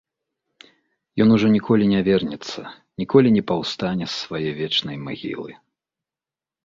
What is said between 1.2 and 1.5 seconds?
Ён ужо